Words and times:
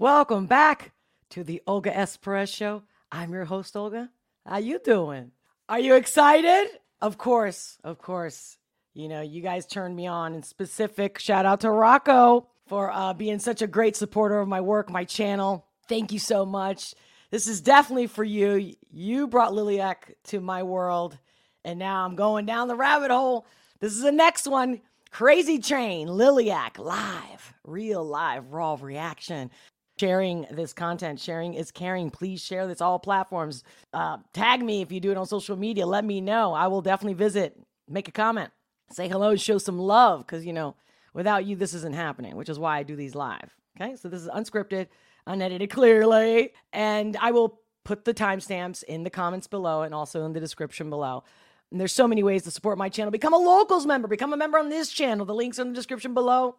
Welcome 0.00 0.46
back 0.46 0.92
to 1.30 1.42
the 1.42 1.60
Olga 1.66 1.94
S. 1.94 2.16
Perez 2.16 2.48
Show. 2.48 2.84
I'm 3.10 3.32
your 3.32 3.46
host, 3.46 3.76
Olga. 3.76 4.10
How 4.46 4.58
you 4.58 4.78
doing? 4.78 5.32
Are 5.68 5.80
you 5.80 5.96
excited? 5.96 6.68
Of 7.00 7.18
course, 7.18 7.78
of 7.82 7.98
course. 7.98 8.58
You 8.94 9.08
know, 9.08 9.22
you 9.22 9.42
guys 9.42 9.66
turned 9.66 9.96
me 9.96 10.06
on. 10.06 10.34
In 10.34 10.44
specific, 10.44 11.18
shout 11.18 11.46
out 11.46 11.62
to 11.62 11.70
Rocco 11.72 12.46
for 12.68 12.92
uh, 12.92 13.12
being 13.12 13.40
such 13.40 13.60
a 13.60 13.66
great 13.66 13.96
supporter 13.96 14.38
of 14.38 14.46
my 14.46 14.60
work, 14.60 14.88
my 14.88 15.02
channel. 15.02 15.66
Thank 15.88 16.12
you 16.12 16.20
so 16.20 16.46
much. 16.46 16.94
This 17.32 17.48
is 17.48 17.60
definitely 17.60 18.06
for 18.06 18.22
you. 18.22 18.76
You 18.92 19.26
brought 19.26 19.52
Liliac 19.52 20.14
to 20.26 20.38
my 20.38 20.62
world, 20.62 21.18
and 21.64 21.76
now 21.76 22.04
I'm 22.04 22.14
going 22.14 22.46
down 22.46 22.68
the 22.68 22.76
rabbit 22.76 23.10
hole. 23.10 23.46
This 23.80 23.94
is 23.94 24.02
the 24.02 24.12
next 24.12 24.46
one. 24.46 24.80
Crazy 25.10 25.58
Train, 25.58 26.06
Liliac, 26.06 26.78
live, 26.78 27.54
real 27.64 28.04
live, 28.04 28.52
raw 28.52 28.78
reaction 28.80 29.50
sharing 29.98 30.46
this 30.50 30.72
content. 30.72 31.20
Sharing 31.20 31.54
is 31.54 31.70
caring. 31.70 32.10
Please 32.10 32.40
share 32.40 32.66
this 32.66 32.80
all 32.80 32.98
platforms. 32.98 33.64
Uh, 33.92 34.18
tag 34.32 34.62
me 34.62 34.82
if 34.82 34.92
you 34.92 35.00
do 35.00 35.10
it 35.10 35.16
on 35.16 35.26
social 35.26 35.56
media. 35.56 35.86
Let 35.86 36.04
me 36.04 36.20
know. 36.20 36.52
I 36.52 36.66
will 36.68 36.82
definitely 36.82 37.14
visit. 37.14 37.58
Make 37.88 38.08
a 38.08 38.12
comment. 38.12 38.50
Say 38.90 39.08
hello. 39.08 39.36
Show 39.36 39.58
some 39.58 39.78
love 39.78 40.26
because 40.26 40.46
you 40.46 40.52
know 40.52 40.76
without 41.14 41.44
you 41.44 41.56
this 41.56 41.74
isn't 41.74 41.94
happening. 41.94 42.36
Which 42.36 42.48
is 42.48 42.58
why 42.58 42.78
I 42.78 42.82
do 42.82 42.96
these 42.96 43.14
live. 43.14 43.54
Okay, 43.80 43.96
so 43.96 44.08
this 44.08 44.22
is 44.22 44.28
unscripted, 44.28 44.88
unedited, 45.26 45.70
clearly, 45.70 46.52
and 46.72 47.16
I 47.20 47.30
will 47.30 47.60
put 47.84 48.04
the 48.04 48.12
timestamps 48.12 48.82
in 48.82 49.02
the 49.02 49.10
comments 49.10 49.46
below 49.46 49.82
and 49.82 49.94
also 49.94 50.24
in 50.26 50.32
the 50.32 50.40
description 50.40 50.90
below. 50.90 51.24
And 51.70 51.80
there's 51.80 51.92
so 51.92 52.08
many 52.08 52.22
ways 52.22 52.42
to 52.44 52.50
support 52.50 52.78
my 52.78 52.88
channel. 52.88 53.10
Become 53.10 53.34
a 53.34 53.38
locals 53.38 53.86
member. 53.86 54.08
Become 54.08 54.32
a 54.32 54.36
member 54.36 54.58
on 54.58 54.68
this 54.68 54.90
channel. 54.90 55.26
The 55.26 55.34
links 55.34 55.58
are 55.58 55.62
in 55.62 55.68
the 55.68 55.74
description 55.74 56.14
below. 56.14 56.56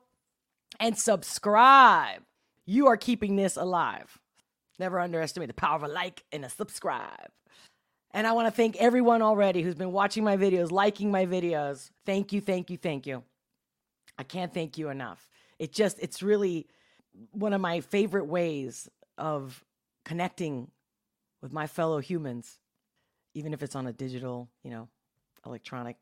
And 0.80 0.98
subscribe. 0.98 2.22
You 2.70 2.86
are 2.86 2.98
keeping 2.98 3.36
this 3.36 3.58
alive. 3.58 4.20
Never 4.78 5.00
underestimate 5.00 5.48
the 5.48 5.56
power 5.56 5.76
of 5.76 5.82
a 5.82 5.88
like 5.88 6.24
and 6.32 6.46
a 6.46 6.50
subscribe. 6.50 7.32
And 8.12 8.28
I 8.28 8.34
want 8.34 8.46
to 8.46 8.52
thank 8.52 8.76
everyone 8.76 9.24
already 9.24 9.64
who's 9.64 9.74
been 9.74 9.92
watching 9.92 10.24
my 10.24 10.38
videos, 10.38 10.70
liking 10.70 11.10
my 11.10 11.26
videos. 11.26 11.90
Thank 12.06 12.32
you, 12.32 12.42
thank 12.42 12.70
you, 12.70 12.78
thank 12.78 13.08
you. 13.08 13.24
I 14.20 14.24
can't 14.24 14.54
thank 14.54 14.78
you 14.78 14.90
enough. 14.90 15.32
It 15.58 15.74
just, 15.74 15.98
it's 16.00 16.22
really 16.22 16.68
one 17.32 17.54
of 17.54 17.60
my 17.60 17.82
favorite 17.82 18.28
ways 18.28 18.88
of 19.18 19.66
connecting 20.06 20.70
with 21.42 21.52
my 21.52 21.66
fellow 21.66 21.98
humans, 21.98 22.60
even 23.34 23.52
if 23.52 23.64
it's 23.64 23.76
on 23.76 23.88
a 23.88 23.94
digital, 23.94 24.48
you 24.64 24.70
know, 24.70 24.88
electronic, 25.44 25.96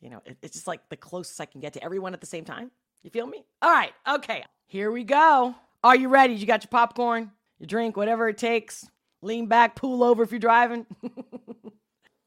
you 0.00 0.10
know, 0.10 0.22
it, 0.24 0.36
it's 0.42 0.54
just 0.54 0.68
like 0.68 0.88
the 0.90 0.96
closest 0.96 1.40
I 1.40 1.46
can 1.46 1.60
get 1.60 1.72
to 1.72 1.82
everyone 1.82 2.14
at 2.14 2.20
the 2.20 2.26
same 2.28 2.44
time. 2.44 2.70
You 3.02 3.10
feel 3.10 3.26
me? 3.26 3.44
All 3.60 3.72
right, 3.72 3.92
okay, 4.08 4.44
here 4.68 4.92
we 4.92 5.02
go. 5.02 5.56
Are 5.84 5.96
you 5.96 6.08
ready? 6.08 6.34
You 6.34 6.46
got 6.46 6.62
your 6.62 6.68
popcorn, 6.68 7.32
your 7.58 7.66
drink, 7.66 7.96
whatever 7.96 8.28
it 8.28 8.38
takes. 8.38 8.88
Lean 9.20 9.46
back, 9.46 9.74
pull 9.74 10.04
over 10.04 10.22
if 10.22 10.30
you're 10.30 10.38
driving. 10.38 10.86
if 11.02 11.10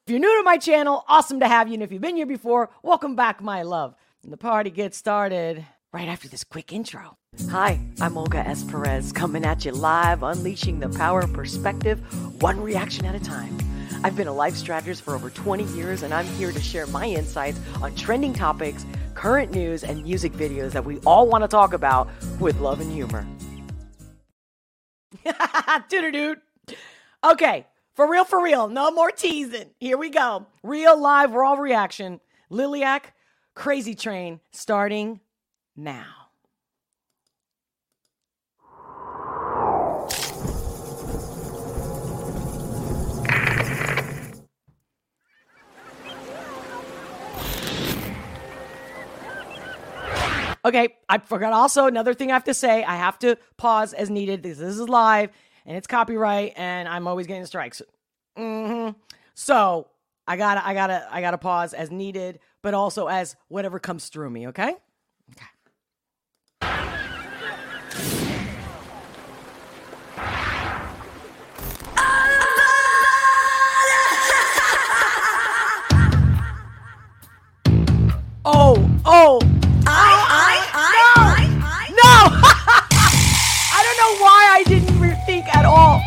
you're 0.08 0.20
new 0.20 0.40
to 0.40 0.44
my 0.44 0.58
channel, 0.58 1.06
awesome 1.08 1.40
to 1.40 1.48
have 1.48 1.70
you. 1.70 1.76
And 1.76 1.84
if 1.84 1.90
you've 1.90 2.02
been 2.02 2.18
here 2.18 2.26
before, 2.26 2.70
welcome 2.84 3.16
back, 3.16 3.42
my 3.42 3.62
love. 3.62 3.96
And 4.24 4.34
the 4.34 4.38
party 4.38 4.72
gets 4.72 4.98
started 4.98 5.66
right 5.94 6.10
after 6.10 6.28
this 6.28 6.44
quick 6.44 6.74
intro. 6.74 7.16
Hi, 7.50 7.80
I'm 8.02 8.18
Olga 8.18 8.40
S. 8.40 8.62
Perez, 8.66 9.14
coming 9.14 9.46
at 9.46 9.64
you 9.64 9.72
live, 9.72 10.22
unleashing 10.22 10.82
the 10.82 10.90
power 10.90 11.22
of 11.22 11.32
perspective, 11.32 12.02
one 12.42 12.60
reaction 12.60 13.06
at 13.06 13.16
a 13.16 13.22
time. 13.22 13.58
I've 14.04 14.18
been 14.18 14.28
a 14.28 14.34
life 14.34 14.56
strategist 14.56 15.02
for 15.02 15.16
over 15.16 15.30
20 15.30 15.64
years, 15.76 16.04
and 16.04 16.14
I'm 16.14 16.26
here 16.26 16.52
to 16.52 16.62
share 16.62 16.88
my 16.88 17.08
insights 17.08 17.62
on 17.82 17.96
trending 17.96 18.34
topics, 18.34 18.86
current 19.14 19.54
news, 19.54 19.86
and 19.86 20.04
music 20.04 20.34
videos 20.34 20.72
that 20.72 20.84
we 20.84 21.00
all 21.06 21.30
want 21.30 21.46
to 21.46 21.48
talk 21.48 21.72
about 21.72 22.10
with 22.42 22.60
love 22.60 22.82
and 22.82 22.92
humor. 22.92 23.26
Dude, 25.90 26.38
Okay, 27.24 27.66
for 27.96 28.10
real, 28.10 28.24
for 28.24 28.42
real. 28.44 28.68
No 28.68 28.92
more 28.92 29.12
teasing. 29.12 29.72
Here 29.80 29.98
we 29.98 30.10
go. 30.10 30.46
Real 30.64 31.00
live 31.00 31.34
raw 31.34 31.54
reaction. 31.54 32.20
Liliac 32.52 33.14
Crazy 33.56 33.96
Train 33.96 34.42
starting 34.52 35.22
now. 35.76 36.06
Okay, 50.64 50.96
I 51.08 51.20
forgot 51.20 51.54
also 51.54 51.86
another 51.86 52.16
thing 52.16 52.32
I 52.32 52.34
have 52.34 52.44
to 52.46 52.54
say. 52.54 52.84
I 52.84 52.96
have 52.96 53.20
to 53.20 53.38
pause 53.56 53.94
as 53.94 54.10
needed 54.10 54.42
because 54.42 54.58
this 54.58 54.76
is 54.76 54.90
live 54.90 55.30
and 55.66 55.78
it's 55.78 55.88
copyright 55.88 56.54
and 56.56 56.88
I'm 56.88 57.08
always 57.08 57.28
getting 57.28 57.46
strikes. 57.46 57.82
Mm-hmm. 58.38 58.98
So 59.34 59.88
I 60.28 60.38
gotta, 60.38 60.66
I 60.66 60.74
gotta, 60.74 61.08
I 61.12 61.22
gotta 61.22 61.38
pause 61.38 61.74
as 61.74 61.92
needed, 61.92 62.40
but 62.62 62.74
also 62.74 63.08
as 63.08 63.36
whatever 63.48 63.80
comes 63.80 64.10
through 64.10 64.30
me. 64.30 64.48
Okay. 64.48 64.70
Okay. 65.32 65.46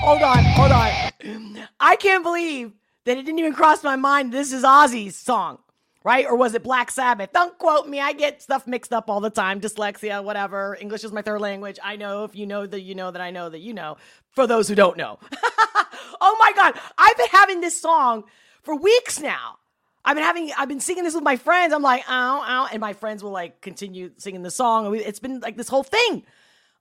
Hold 0.01 0.23
on, 0.23 0.45
hold 0.45 0.73
on. 0.73 1.69
I 1.81 1.97
can't 1.97 2.23
believe 2.23 2.73
that 3.05 3.19
it 3.19 3.25
didn't 3.25 3.39
even 3.39 3.53
cross 3.53 3.83
my 3.83 3.97
mind 3.97 4.33
this 4.33 4.53
is 4.53 4.63
Ozzy's 4.65 5.17
song, 5.17 5.59
right? 6.05 6.27
Or 6.27 6.37
was 6.37 6.55
it 6.55 6.63
Black 6.63 6.91
Sabbath? 6.91 7.33
Don't 7.33 7.57
quote 7.59 7.89
me. 7.89 8.01
I 8.01 8.13
get 8.13 8.43
stuff 8.43 8.67
mixed 8.67 8.93
up 8.93 9.09
all 9.11 9.21
the 9.21 9.31
time. 9.31 9.61
Dyslexia, 9.61 10.23
whatever. 10.23 10.77
English 10.81 11.05
is 11.05 11.13
my 11.13 11.23
third 11.23 11.41
language. 11.41 11.79
I 11.83 11.97
know 11.97 12.25
if 12.25 12.35
you 12.37 12.47
know 12.47 12.67
that 12.67 12.81
you 12.81 12.95
know 12.95 13.11
that 13.11 13.21
I 13.21 13.31
know 13.31 13.49
that 13.49 13.61
you 13.61 13.75
know. 13.75 13.97
For 14.31 14.47
those 14.47 14.69
who 14.69 14.75
don't 14.75 14.97
know. 14.97 15.19
oh 16.21 16.37
my 16.39 16.53
God. 16.55 16.79
I've 16.97 17.17
been 17.17 17.29
having 17.33 17.61
this 17.61 17.81
song 17.81 18.25
for 18.63 18.77
weeks 18.77 19.21
now. 19.21 19.59
I've 20.05 20.15
been 20.15 20.25
having, 20.25 20.51
I've 20.57 20.69
been 20.69 20.81
singing 20.81 21.05
this 21.05 21.15
with 21.15 21.25
my 21.25 21.37
friends. 21.37 21.73
I'm 21.73 21.83
like, 21.83 22.05
ow, 22.09 22.43
ow. 22.47 22.69
And 22.73 22.81
my 22.81 22.93
friends 22.93 23.23
will 23.23 23.33
like 23.33 23.61
continue 23.61 24.13
singing 24.17 24.43
the 24.43 24.51
song. 24.51 24.95
It's 24.95 25.19
been 25.19 25.41
like 25.41 25.57
this 25.57 25.69
whole 25.69 25.83
thing. 25.83 26.25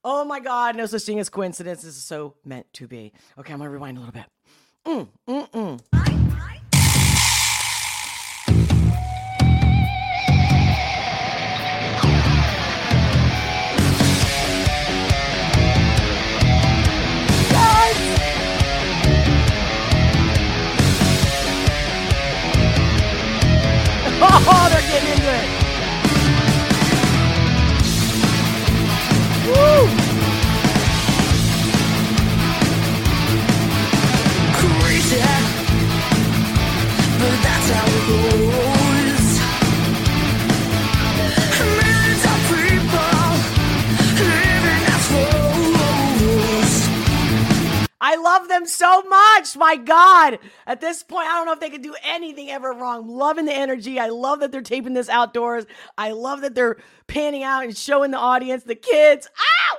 Oh 0.03 0.23
my 0.23 0.39
God, 0.39 0.75
no 0.75 0.85
such 0.85 1.03
thing 1.03 1.19
as 1.19 1.29
coincidence. 1.29 1.81
This 1.81 1.97
is 1.97 2.03
so 2.03 2.35
meant 2.45 2.71
to 2.73 2.87
be. 2.87 3.11
Okay, 3.37 3.53
I'm 3.53 3.59
gonna 3.59 3.69
rewind 3.69 3.97
a 3.97 4.01
little 4.01 4.13
bit. 4.13 4.25
Mm, 4.85 5.07
mm, 5.27 5.51
mm. 5.51 5.96
Them 48.57 48.67
so 48.67 49.03
much. 49.03 49.55
My 49.55 49.75
God. 49.75 50.39
At 50.65 50.81
this 50.81 51.03
point, 51.03 51.27
I 51.27 51.37
don't 51.37 51.45
know 51.45 51.53
if 51.53 51.59
they 51.59 51.69
could 51.69 51.81
do 51.83 51.95
anything 52.03 52.49
ever 52.49 52.71
wrong. 52.73 53.03
I'm 53.03 53.09
loving 53.09 53.45
the 53.45 53.53
energy. 53.53 53.99
I 53.99 54.09
love 54.09 54.39
that 54.39 54.51
they're 54.51 54.61
taping 54.61 54.93
this 54.93 55.09
outdoors. 55.09 55.65
I 55.97 56.11
love 56.11 56.41
that 56.41 56.55
they're 56.55 56.77
panning 57.07 57.43
out 57.43 57.63
and 57.63 57.77
showing 57.77 58.11
the 58.11 58.17
audience, 58.17 58.63
the 58.63 58.75
kids. 58.75 59.29
Ow! 59.37 59.77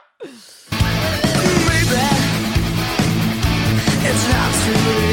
Baby, 4.60 5.07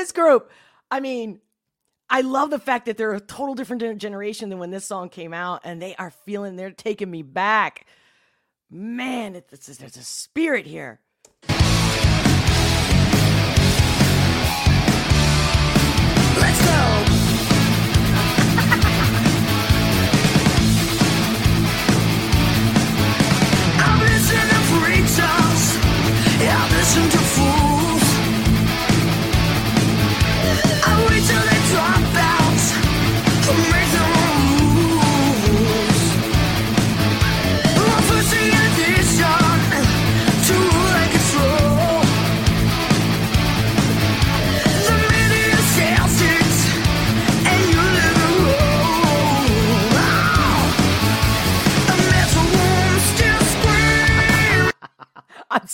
this 0.00 0.12
group? 0.12 0.50
I 0.90 1.00
mean, 1.00 1.40
I 2.08 2.22
love 2.22 2.50
the 2.50 2.58
fact 2.58 2.86
that 2.86 2.96
they're 2.96 3.12
a 3.12 3.20
total 3.20 3.54
different 3.54 4.00
generation 4.00 4.48
than 4.48 4.58
when 4.58 4.70
this 4.70 4.84
song 4.84 5.08
came 5.08 5.32
out, 5.32 5.60
and 5.64 5.80
they 5.80 5.94
are 5.96 6.10
feeling 6.10 6.56
they're 6.56 6.72
taking 6.72 7.10
me 7.10 7.22
back. 7.22 7.86
Man, 8.68 9.36
it's, 9.36 9.68
it's, 9.68 9.78
there's 9.78 9.96
a 9.96 10.02
spirit 10.02 10.66
here. 10.66 11.00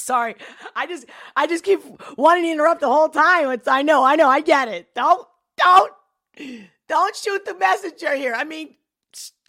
Sorry. 0.06 0.36
I 0.74 0.86
just 0.86 1.06
I 1.34 1.46
just 1.46 1.64
keep 1.64 1.80
wanting 2.16 2.44
to 2.44 2.50
interrupt 2.52 2.80
the 2.80 2.88
whole 2.88 3.08
time. 3.08 3.50
It's 3.50 3.68
I 3.68 3.82
know, 3.82 4.04
I 4.04 4.16
know, 4.16 4.28
I 4.28 4.40
get 4.40 4.68
it. 4.68 4.94
Don't 4.94 5.26
don't 5.58 5.92
don't 6.88 7.16
shoot 7.16 7.44
the 7.44 7.54
messenger 7.54 8.14
here. 8.14 8.34
I 8.34 8.44
mean, 8.44 8.76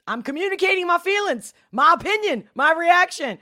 I'm 0.07 0.24
communicating 0.24 0.88
my 0.88 0.98
feelings, 0.98 1.54
my 1.71 1.94
opinion, 1.94 2.50
my 2.56 2.74
reaction. 2.74 3.38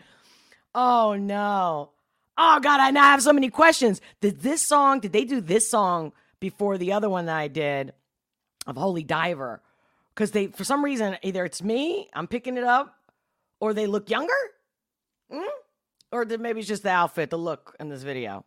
Oh 0.75 1.15
no. 1.15 1.91
Oh 2.37 2.59
god, 2.59 2.81
I 2.81 2.91
now 2.91 3.03
have 3.03 3.23
so 3.23 3.31
many 3.31 3.49
questions. 3.49 4.01
Did 4.19 4.41
this 4.41 4.67
song, 4.67 4.99
did 4.99 5.13
they 5.13 5.23
do 5.23 5.39
this 5.39 5.69
song 5.69 6.11
before 6.41 6.77
the 6.77 6.91
other 6.91 7.09
one 7.09 7.27
that 7.27 7.37
I 7.37 7.47
did 7.47 7.93
of 8.67 8.75
Holy 8.75 9.03
Diver? 9.03 9.61
Because 10.13 10.31
they 10.31 10.47
for 10.47 10.65
some 10.65 10.83
reason, 10.83 11.17
either 11.23 11.45
it's 11.45 11.63
me, 11.63 12.09
I'm 12.13 12.27
picking 12.27 12.57
it 12.57 12.65
up, 12.65 12.93
or 13.61 13.73
they 13.73 13.87
look 13.87 14.09
younger? 14.09 14.33
Hmm? 15.31 15.64
Or 16.15 16.23
maybe 16.23 16.61
it's 16.61 16.69
just 16.69 16.83
the 16.83 16.91
outfit, 16.91 17.29
the 17.29 17.37
look 17.37 17.75
in 17.77 17.89
this 17.89 18.03
video. 18.03 18.45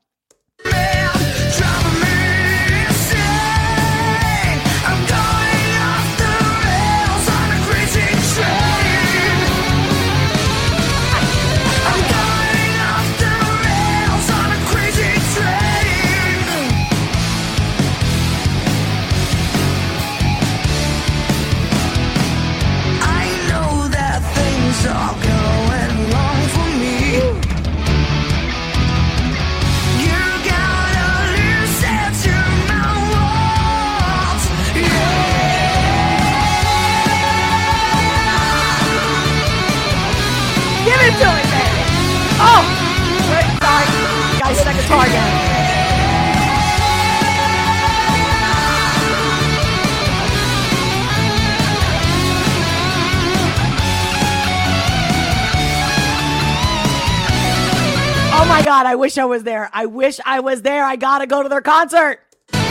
God, 58.69 58.85
I 58.85 58.97
wish 58.97 59.17
I 59.17 59.25
was 59.25 59.45
there. 59.45 59.71
I 59.73 59.87
wish 59.87 60.21
I 60.27 60.41
was 60.41 60.61
there. 60.61 60.85
I 60.85 60.97
gotta 60.97 61.27
go 61.27 61.43
to 61.43 61.49
their 61.49 61.63
concert. 61.63 62.21
Even 62.53 62.67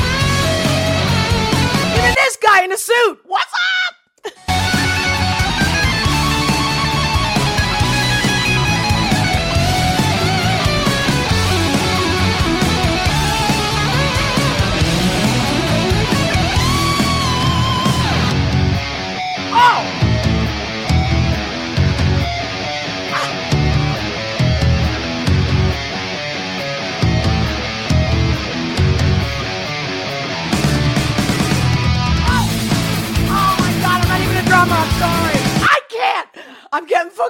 this 2.13 2.37
guy 2.37 2.63
in 2.63 2.71
a 2.71 2.77
suit. 2.77 3.19
What's 3.25 3.51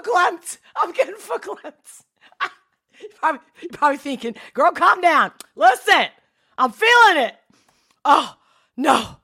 getting. 0.07 0.57
I'm 0.75 0.91
getting 0.91 1.15
verklempt. 1.15 2.03
You're 2.99 3.09
probably, 3.19 3.41
you're 3.61 3.71
probably 3.73 3.97
thinking, 3.97 4.35
girl, 4.55 4.71
calm 4.71 5.01
down. 5.01 5.31
Listen, 5.55 6.07
I'm 6.57 6.71
feeling 6.71 7.17
it. 7.25 7.35
Oh, 8.03 8.35
no. 8.75 9.17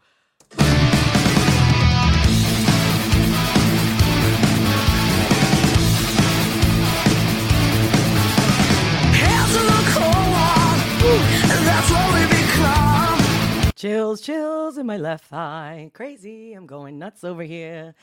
Hands 9.12 9.58
on 9.58 9.66
the 9.66 9.82
cold, 9.92 11.18
that's 11.66 11.90
what 11.90 12.14
we 12.14 12.28
become. 12.28 13.74
Chills, 13.76 14.22
chills 14.22 14.78
in 14.78 14.86
my 14.86 14.98
left 14.98 15.26
thigh. 15.26 15.90
Crazy, 15.94 16.54
I'm 16.54 16.68
going 16.68 17.00
nuts 17.00 17.24
over 17.24 17.42
here. 17.42 17.96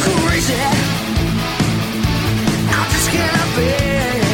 Crazy, 0.00 0.54
I 2.70 2.88
just 2.92 3.10
cannot 3.10 3.56
bear. 3.56 4.27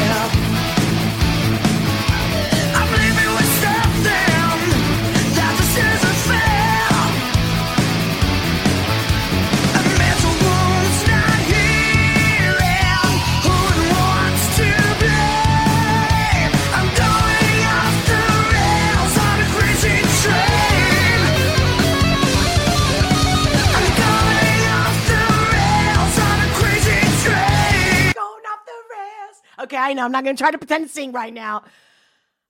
Okay, 29.65 29.77
I 29.77 29.93
know. 29.93 30.05
I'm 30.05 30.11
not 30.11 30.23
going 30.23 30.35
to 30.35 30.41
try 30.41 30.51
to 30.51 30.59
pretend 30.59 30.85
to 30.85 30.93
sing 30.93 31.11
right 31.11 31.33
now. 31.33 31.63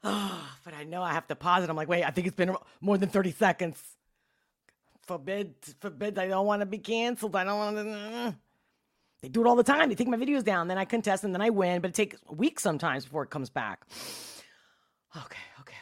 Oh, 0.04 0.50
but 0.66 0.74
I 0.74 0.84
know 0.84 1.02
I 1.02 1.14
have 1.14 1.28
to 1.28 1.36
pause 1.36 1.64
it. 1.64 1.70
I'm 1.70 1.76
like, 1.78 1.88
wait, 1.88 2.04
I 2.04 2.10
think 2.12 2.28
it's 2.28 2.36
been 2.36 2.56
more 2.82 2.98
than 2.98 3.08
30 3.08 3.32
seconds. 3.32 3.82
Forbid, 5.08 5.54
forbid, 5.80 6.20
I 6.20 6.28
don't 6.28 6.46
want 6.46 6.62
to 6.62 6.66
be 6.66 6.80
canceled. 6.80 7.36
I 7.38 7.46
don't 7.46 7.58
want 7.58 7.78
to. 7.78 7.84
Mm. 7.84 8.36
They 9.22 9.30
do 9.30 9.42
it 9.42 9.48
all 9.48 9.56
the 9.56 9.64
time. 9.64 9.88
They 9.88 9.96
take 9.96 10.10
my 10.10 10.18
videos 10.18 10.44
down, 10.44 10.68
then 10.68 10.78
I 10.78 10.84
contest, 10.84 11.24
and 11.24 11.34
then 11.34 11.42
I 11.42 11.52
win, 11.52 11.80
but 11.82 11.90
it 11.92 11.94
takes 11.94 12.18
weeks 12.30 12.62
sometimes 12.62 13.06
before 13.06 13.24
it 13.24 13.30
comes 13.30 13.50
back. 13.50 13.86
Okay, 15.18 15.40
okay. 15.62 15.76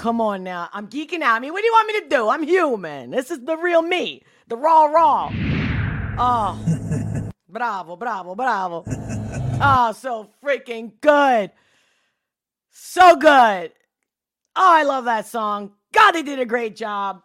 Come 0.00 0.20
on 0.22 0.42
now. 0.42 0.66
I'm 0.72 0.88
geeking 0.88 1.20
out. 1.20 1.36
I 1.36 1.40
mean, 1.40 1.52
what 1.52 1.60
do 1.60 1.66
you 1.66 1.72
want 1.72 1.88
me 1.88 2.00
to 2.00 2.08
do? 2.08 2.28
I'm 2.30 2.42
human. 2.42 3.10
This 3.10 3.30
is 3.30 3.44
the 3.44 3.56
real 3.56 3.82
me, 3.82 4.22
the 4.48 4.56
raw, 4.56 4.86
raw. 4.86 5.30
Oh, 6.18 6.58
bravo, 7.48 7.96
bravo, 7.96 8.34
bravo. 8.34 8.86
Oh, 9.60 9.92
so 9.92 10.30
freaking 10.42 10.92
good. 11.02 11.50
So 12.70 13.16
good. 13.16 13.72
Oh, 14.56 14.72
I 14.72 14.84
love 14.84 15.04
that 15.04 15.26
song. 15.26 15.72
God, 15.92 16.12
they 16.12 16.22
did 16.22 16.38
a 16.38 16.46
great 16.46 16.76
job. 16.76 17.22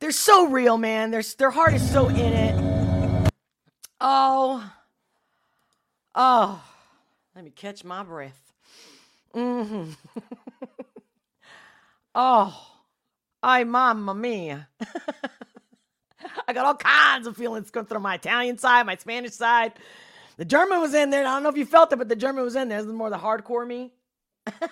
They're 0.00 0.12
so 0.12 0.48
real, 0.48 0.76
man. 0.76 1.10
Their, 1.10 1.22
their 1.38 1.50
heart 1.50 1.72
is 1.72 1.90
so 1.90 2.08
in 2.08 2.18
it. 2.18 3.30
Oh. 3.98 4.70
Oh. 6.14 6.62
Let 7.34 7.44
me 7.44 7.50
catch 7.50 7.82
my 7.82 8.02
breath. 8.02 8.52
hmm 9.32 9.92
oh. 12.14 12.70
Ay, 13.42 13.64
mamma 13.64 14.14
mia. 14.14 14.68
I 16.48 16.52
got 16.54 16.64
all 16.64 16.74
kinds 16.74 17.26
of 17.26 17.36
feelings 17.36 17.70
going 17.70 17.84
through 17.84 18.00
my 18.00 18.14
Italian 18.14 18.56
side, 18.56 18.86
my 18.86 18.96
Spanish 18.96 19.32
side. 19.32 19.74
The 20.36 20.46
German 20.46 20.80
was 20.80 20.94
in 20.94 21.10
there. 21.10 21.26
I 21.26 21.34
don't 21.34 21.42
know 21.42 21.50
if 21.50 21.56
you 21.56 21.66
felt 21.66 21.92
it, 21.92 21.96
but 21.96 22.08
the 22.08 22.16
German 22.16 22.42
was 22.42 22.56
in 22.56 22.68
there. 22.68 22.78
This 22.78 22.88
is 22.88 22.94
more 22.94 23.10
the 23.10 23.18
hardcore 23.18 23.66
me. 23.66 23.92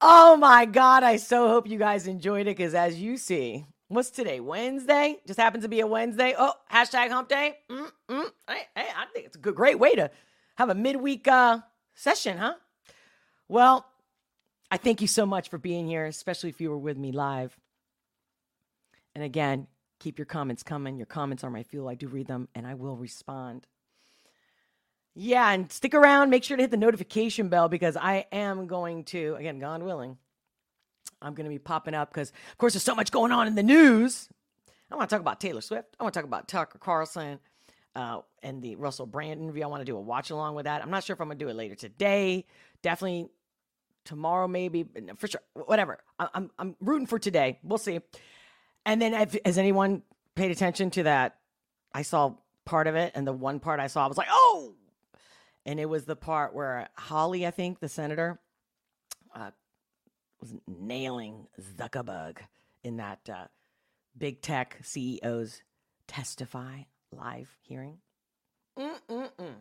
oh 0.00 0.36
my 0.36 0.64
God. 0.64 1.02
I 1.02 1.16
so 1.16 1.48
hope 1.48 1.68
you 1.68 1.78
guys 1.78 2.06
enjoyed 2.06 2.46
it 2.46 2.56
because 2.56 2.74
as 2.74 2.98
you 2.98 3.16
see, 3.18 3.66
what's 3.88 4.10
today? 4.10 4.40
Wednesday? 4.40 5.18
Just 5.26 5.38
happens 5.38 5.64
to 5.64 5.68
be 5.68 5.80
a 5.80 5.86
Wednesday. 5.86 6.34
Oh, 6.36 6.54
hashtag 6.72 7.10
hump 7.10 7.28
day. 7.28 7.58
Mm, 7.70 7.90
mm. 8.08 8.30
Hey, 8.48 8.62
hey, 8.74 8.88
I 8.96 9.04
think 9.12 9.26
it's 9.26 9.36
a 9.36 9.40
good, 9.40 9.54
great 9.54 9.78
way 9.78 9.94
to 9.94 10.10
have 10.56 10.70
a 10.70 10.74
midweek 10.74 11.28
uh, 11.28 11.58
session, 11.94 12.38
huh? 12.38 12.54
Well, 13.48 13.86
I 14.74 14.76
thank 14.76 15.00
you 15.00 15.06
so 15.06 15.24
much 15.24 15.50
for 15.50 15.56
being 15.56 15.86
here, 15.86 16.04
especially 16.04 16.50
if 16.50 16.60
you 16.60 16.68
were 16.68 16.76
with 16.76 16.98
me 16.98 17.12
live. 17.12 17.56
And 19.14 19.22
again, 19.22 19.68
keep 20.00 20.18
your 20.18 20.26
comments 20.26 20.64
coming. 20.64 20.96
Your 20.96 21.06
comments 21.06 21.44
are 21.44 21.50
my 21.50 21.62
fuel. 21.62 21.88
I 21.88 21.94
do 21.94 22.08
read 22.08 22.26
them 22.26 22.48
and 22.56 22.66
I 22.66 22.74
will 22.74 22.96
respond. 22.96 23.68
Yeah, 25.14 25.48
and 25.52 25.70
stick 25.70 25.94
around. 25.94 26.30
Make 26.30 26.42
sure 26.42 26.56
to 26.56 26.62
hit 26.64 26.72
the 26.72 26.76
notification 26.76 27.48
bell 27.48 27.68
because 27.68 27.96
I 27.96 28.26
am 28.32 28.66
going 28.66 29.04
to, 29.04 29.36
again, 29.38 29.60
God 29.60 29.80
willing, 29.80 30.18
I'm 31.22 31.34
going 31.34 31.44
to 31.44 31.50
be 31.50 31.60
popping 31.60 31.94
up 31.94 32.12
because, 32.12 32.30
of 32.30 32.58
course, 32.58 32.72
there's 32.72 32.82
so 32.82 32.96
much 32.96 33.12
going 33.12 33.30
on 33.30 33.46
in 33.46 33.54
the 33.54 33.62
news. 33.62 34.28
I 34.90 34.96
want 34.96 35.08
to 35.08 35.14
talk 35.14 35.20
about 35.20 35.38
Taylor 35.38 35.60
Swift. 35.60 35.94
I 36.00 36.02
want 36.02 36.14
to 36.14 36.18
talk 36.18 36.26
about 36.26 36.48
Tucker 36.48 36.80
Carlson 36.80 37.38
uh, 37.94 38.22
and 38.42 38.60
the 38.60 38.74
Russell 38.74 39.06
Brand 39.06 39.40
interview. 39.40 39.62
I 39.62 39.68
want 39.68 39.82
to 39.82 39.86
do 39.86 39.96
a 39.96 40.00
watch 40.00 40.30
along 40.30 40.56
with 40.56 40.64
that. 40.64 40.82
I'm 40.82 40.90
not 40.90 41.04
sure 41.04 41.14
if 41.14 41.20
I'm 41.20 41.28
going 41.28 41.38
to 41.38 41.44
do 41.44 41.48
it 41.48 41.54
later 41.54 41.76
today. 41.76 42.44
Definitely 42.82 43.28
tomorrow, 44.04 44.46
maybe 44.48 44.84
for 45.16 45.26
sure. 45.26 45.40
Whatever. 45.54 45.98
I- 46.18 46.28
I'm 46.34 46.50
I'm 46.58 46.76
rooting 46.80 47.06
for 47.06 47.18
today. 47.18 47.58
We'll 47.62 47.78
see. 47.78 48.00
And 48.86 49.00
then, 49.00 49.12
have, 49.14 49.36
has 49.44 49.56
anyone 49.58 50.02
paid 50.34 50.50
attention 50.50 50.90
to 50.90 51.04
that? 51.04 51.36
I 51.94 52.02
saw 52.02 52.34
part 52.64 52.86
of 52.86 52.96
it, 52.96 53.12
and 53.14 53.26
the 53.26 53.32
one 53.32 53.60
part 53.60 53.80
I 53.80 53.86
saw, 53.86 54.04
I 54.04 54.08
was 54.08 54.18
like, 54.18 54.28
oh! 54.30 54.74
And 55.64 55.80
it 55.80 55.88
was 55.88 56.04
the 56.04 56.16
part 56.16 56.54
where 56.54 56.88
Hawley, 56.96 57.46
I 57.46 57.50
think, 57.50 57.80
the 57.80 57.88
senator, 57.88 58.38
uh, 59.34 59.50
was 60.40 60.54
nailing 60.66 61.46
Zuckerberg 61.78 62.38
in 62.82 62.98
that 62.98 63.20
uh, 63.32 63.46
big 64.16 64.42
tech 64.42 64.78
CEOs 64.82 65.62
testify 66.06 66.82
live 67.10 67.48
hearing. 67.62 67.98
Mm-mm-mm. 68.78 69.54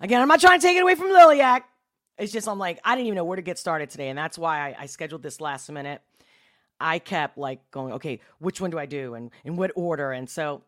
Again, 0.00 0.20
I'm 0.20 0.28
not 0.28 0.40
trying 0.40 0.58
to 0.58 0.66
take 0.66 0.76
it 0.76 0.80
away 0.80 0.96
from 0.96 1.08
Liliac. 1.08 1.62
It's 2.22 2.32
just 2.32 2.46
I'm 2.46 2.58
like 2.58 2.78
I 2.84 2.94
didn't 2.94 3.08
even 3.08 3.16
know 3.16 3.24
where 3.24 3.34
to 3.34 3.42
get 3.42 3.58
started 3.58 3.90
today, 3.90 4.08
and 4.08 4.16
that's 4.16 4.38
why 4.38 4.68
I, 4.68 4.82
I 4.82 4.86
scheduled 4.86 5.24
this 5.24 5.40
last 5.40 5.68
minute. 5.72 6.00
I 6.78 7.00
kept 7.00 7.36
like 7.36 7.68
going, 7.72 7.94
okay, 7.94 8.20
which 8.38 8.60
one 8.60 8.70
do 8.70 8.78
I 8.78 8.86
do, 8.86 9.14
and 9.14 9.32
in 9.42 9.56
what 9.56 9.72
order, 9.74 10.12
and 10.12 10.30
so, 10.30 10.62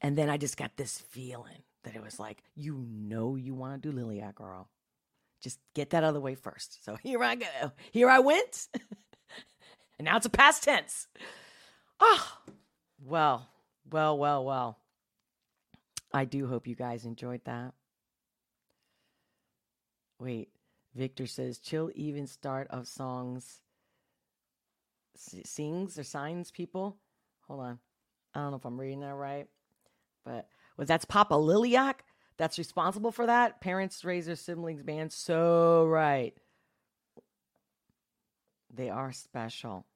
and 0.00 0.16
then 0.16 0.30
I 0.30 0.38
just 0.38 0.56
got 0.56 0.74
this 0.78 0.98
feeling 0.98 1.62
that 1.82 1.94
it 1.94 2.02
was 2.02 2.18
like, 2.18 2.42
you 2.54 2.82
know, 2.88 3.36
you 3.36 3.52
want 3.52 3.82
to 3.82 3.90
do 3.90 3.94
Liliac, 3.94 4.36
girl. 4.36 4.70
Just 5.42 5.58
get 5.74 5.90
that 5.90 6.02
out 6.02 6.08
of 6.08 6.14
the 6.14 6.20
way 6.22 6.34
first. 6.34 6.82
So 6.82 6.96
here 7.02 7.22
I 7.22 7.34
go. 7.34 7.72
Here 7.92 8.08
I 8.08 8.20
went, 8.20 8.68
and 9.98 10.06
now 10.06 10.16
it's 10.16 10.24
a 10.24 10.30
past 10.30 10.64
tense. 10.64 11.08
Oh, 12.00 12.38
well, 13.04 13.46
well, 13.90 14.16
well, 14.16 14.44
well. 14.46 14.78
I 16.10 16.24
do 16.24 16.46
hope 16.46 16.66
you 16.66 16.74
guys 16.74 17.04
enjoyed 17.04 17.42
that. 17.44 17.74
Wait, 20.18 20.48
Victor 20.94 21.26
says 21.26 21.58
chill 21.58 21.90
even 21.94 22.26
start 22.26 22.68
of 22.70 22.86
songs 22.86 23.60
sings 25.16 25.98
or 25.98 26.04
signs 26.04 26.50
people. 26.50 26.96
Hold 27.46 27.60
on. 27.60 27.78
I 28.34 28.40
don't 28.40 28.50
know 28.50 28.56
if 28.56 28.64
I'm 28.64 28.80
reading 28.80 29.00
that 29.00 29.14
right. 29.14 29.46
But 30.24 30.48
well, 30.76 30.86
that's 30.86 31.04
Papa 31.04 31.34
Liliac 31.34 32.04
that's 32.36 32.58
responsible 32.58 33.12
for 33.12 33.26
that. 33.26 33.60
Parents 33.60 34.04
raise 34.04 34.26
their 34.26 34.36
siblings 34.36 34.82
band. 34.82 35.12
So 35.12 35.86
right. 35.86 36.34
They 38.72 38.90
are 38.90 39.12
special. 39.12 39.86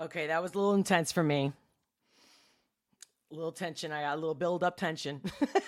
Okay, 0.00 0.28
that 0.28 0.42
was 0.42 0.54
a 0.54 0.58
little 0.58 0.74
intense 0.74 1.10
for 1.12 1.22
me. 1.22 1.52
A 3.30 3.34
little 3.34 3.52
tension. 3.52 3.90
I 3.90 4.02
got 4.02 4.14
a 4.14 4.20
little 4.20 4.34
build 4.34 4.62
up 4.62 4.76
tension. 4.76 5.20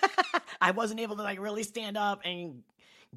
I 0.61 0.71
wasn't 0.71 1.01
able 1.01 1.17
to 1.17 1.23
like 1.23 1.41
really 1.41 1.65
stand 1.65 1.97
up 1.97 2.21
and 2.25 2.63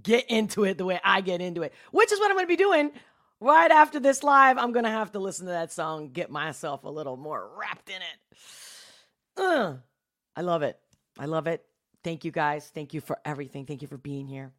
get 0.01 0.29
into 0.29 0.63
it 0.63 0.77
the 0.77 0.85
way 0.85 0.99
I 1.03 1.21
get 1.21 1.41
into 1.41 1.61
it, 1.63 1.73
which 1.91 2.11
is 2.11 2.19
what 2.19 2.29
I'm 2.29 2.37
going 2.37 2.45
to 2.45 2.55
be 2.55 2.55
doing 2.55 2.91
right 3.39 3.71
after 3.71 3.99
this 3.99 4.23
live. 4.23 4.57
I'm 4.57 4.71
going 4.71 4.85
to 4.85 4.91
have 4.91 5.11
to 5.13 5.19
listen 5.19 5.45
to 5.45 5.51
that 5.51 5.71
song, 5.71 6.09
get 6.09 6.29
myself 6.29 6.83
a 6.83 6.89
little 6.89 7.17
more 7.17 7.49
wrapped 7.57 7.89
in 7.89 8.01
it. 8.01 9.77
I 10.35 10.41
love 10.41 10.61
it. 10.63 10.77
I 11.17 11.25
love 11.25 11.47
it. 11.47 11.65
Thank 12.03 12.23
you 12.23 12.31
guys. 12.31 12.71
Thank 12.73 12.93
you 12.93 13.01
for 13.01 13.19
everything. 13.25 13.65
Thank 13.65 13.81
you 13.81 13.87
for 13.87 13.97
being 13.97 14.27
here. 14.27 14.51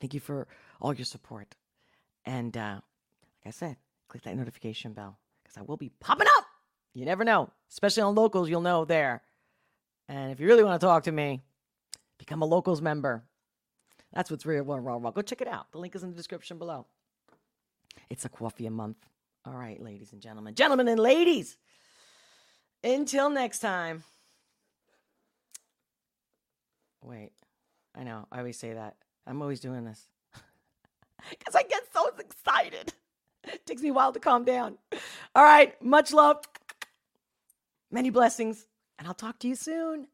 Thank 0.00 0.14
you 0.14 0.20
for 0.20 0.46
all 0.80 0.94
your 0.94 1.04
support. 1.04 1.54
And 2.24 2.56
uh, 2.56 2.80
like 2.80 3.46
I 3.46 3.50
said, 3.50 3.76
click 4.08 4.22
that 4.24 4.36
notification 4.36 4.92
bell 4.92 5.18
because 5.42 5.56
I 5.56 5.62
will 5.62 5.76
be 5.76 5.90
popping 6.00 6.26
up. 6.36 6.44
You 6.94 7.04
never 7.04 7.24
know, 7.24 7.50
especially 7.70 8.02
on 8.02 8.14
locals, 8.14 8.48
you'll 8.48 8.60
know 8.60 8.84
there. 8.84 9.22
And 10.08 10.32
if 10.32 10.40
you 10.40 10.46
really 10.46 10.64
want 10.64 10.80
to 10.80 10.86
talk 10.86 11.04
to 11.04 11.12
me, 11.12 11.42
become 12.18 12.42
a 12.42 12.46
locals 12.46 12.80
member. 12.80 13.22
That's 14.12 14.30
what's 14.30 14.46
real 14.46 14.64
raw 14.64 14.76
raw. 14.76 15.10
Go 15.10 15.22
check 15.22 15.40
it 15.40 15.48
out. 15.48 15.70
The 15.72 15.78
link 15.78 15.94
is 15.94 16.02
in 16.02 16.10
the 16.10 16.16
description 16.16 16.58
below. 16.58 16.86
It's 18.10 18.24
a 18.24 18.28
coffee 18.28 18.66
a 18.66 18.70
month. 18.70 18.96
All 19.44 19.54
right, 19.54 19.80
ladies 19.82 20.12
and 20.12 20.20
gentlemen, 20.20 20.54
gentlemen 20.54 20.88
and 20.88 21.00
ladies. 21.00 21.56
Until 22.82 23.30
next 23.30 23.60
time. 23.60 24.04
Wait, 27.02 27.32
I 27.94 28.04
know. 28.04 28.26
I 28.30 28.38
always 28.38 28.58
say 28.58 28.74
that. 28.74 28.96
I'm 29.26 29.40
always 29.42 29.60
doing 29.60 29.84
this 29.84 30.06
because 31.30 31.54
I 31.54 31.62
get 31.62 31.82
so 31.92 32.10
excited. 32.18 32.92
It 33.44 33.64
takes 33.66 33.82
me 33.82 33.90
a 33.90 33.94
while 33.94 34.12
to 34.12 34.20
calm 34.20 34.44
down. 34.44 34.78
All 35.34 35.42
right, 35.42 35.80
much 35.82 36.12
love, 36.12 36.44
many 37.90 38.10
blessings, 38.10 38.66
and 38.98 39.06
I'll 39.08 39.14
talk 39.14 39.38
to 39.40 39.48
you 39.48 39.54
soon. 39.54 40.08